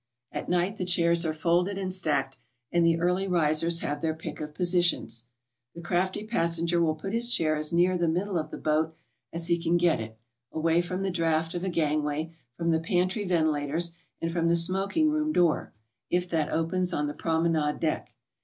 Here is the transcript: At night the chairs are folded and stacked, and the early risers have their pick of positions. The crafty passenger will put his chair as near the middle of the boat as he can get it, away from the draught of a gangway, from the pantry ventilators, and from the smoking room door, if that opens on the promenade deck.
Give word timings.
At 0.31 0.49
night 0.49 0.77
the 0.77 0.83
chairs 0.85 1.27
are 1.27 1.33
folded 1.35 1.77
and 1.77 1.93
stacked, 1.93 2.39
and 2.71 2.83
the 2.83 2.99
early 2.99 3.27
risers 3.27 3.81
have 3.81 4.01
their 4.01 4.15
pick 4.15 4.41
of 4.41 4.55
positions. 4.55 5.25
The 5.75 5.81
crafty 5.81 6.23
passenger 6.25 6.81
will 6.81 6.95
put 6.95 7.13
his 7.13 7.29
chair 7.29 7.55
as 7.55 7.71
near 7.71 7.99
the 7.99 8.07
middle 8.07 8.35
of 8.39 8.49
the 8.49 8.57
boat 8.57 8.97
as 9.31 9.45
he 9.45 9.61
can 9.61 9.77
get 9.77 9.99
it, 10.01 10.17
away 10.51 10.81
from 10.81 11.03
the 11.03 11.11
draught 11.11 11.53
of 11.53 11.63
a 11.63 11.69
gangway, 11.69 12.33
from 12.57 12.71
the 12.71 12.79
pantry 12.79 13.25
ventilators, 13.25 13.91
and 14.19 14.31
from 14.31 14.49
the 14.49 14.55
smoking 14.55 15.11
room 15.11 15.31
door, 15.31 15.71
if 16.09 16.27
that 16.29 16.51
opens 16.51 16.93
on 16.93 17.05
the 17.05 17.13
promenade 17.13 17.79
deck. 17.79 18.15